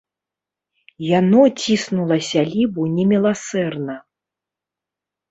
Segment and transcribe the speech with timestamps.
[1.19, 3.95] Яно ціснула сялібу неміласэрна.